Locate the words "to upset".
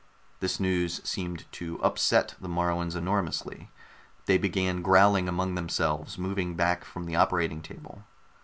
1.51-2.33